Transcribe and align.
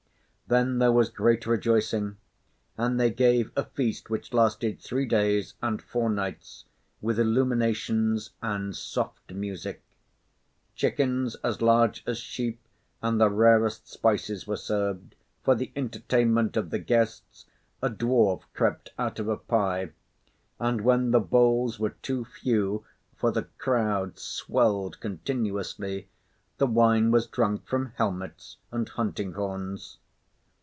Then 0.47 0.79
there 0.79 0.91
was 0.91 1.07
great 1.09 1.45
rejoicing; 1.45 2.17
and 2.77 2.99
they 2.99 3.09
gave 3.09 3.51
a 3.55 3.63
feast 3.63 4.09
which 4.09 4.33
lasted 4.33 4.81
three 4.81 5.05
days 5.05 5.53
and 5.61 5.81
four 5.81 6.09
nights, 6.09 6.65
with 6.99 7.17
illuminations 7.17 8.31
and 8.41 8.75
soft 8.75 9.31
music. 9.31 9.81
Chickens 10.75 11.35
as 11.35 11.61
large 11.61 12.03
as 12.05 12.17
sheep, 12.17 12.59
and 13.01 13.17
the 13.17 13.29
rarest 13.29 13.87
spices 13.87 14.45
were 14.45 14.57
served; 14.57 15.15
for 15.41 15.55
the 15.55 15.71
entertainment 15.73 16.57
of 16.57 16.69
the 16.69 16.79
guests, 16.79 17.45
a 17.81 17.89
dwarf 17.89 18.41
crept 18.53 18.91
out 18.99 19.19
of 19.19 19.29
a 19.29 19.37
pie; 19.37 19.91
and 20.59 20.81
when 20.81 21.11
the 21.11 21.21
bowls 21.21 21.79
were 21.79 21.95
too 22.01 22.25
few, 22.25 22.83
for 23.15 23.31
the 23.31 23.43
crowd 23.57 24.19
swelled 24.19 24.99
continuously, 24.99 26.09
the 26.57 26.67
wine 26.67 27.09
was 27.09 27.25
drunk 27.25 27.65
from 27.65 27.93
helmets 27.95 28.57
and 28.69 28.89
hunting 28.89 29.31
horns. 29.31 29.99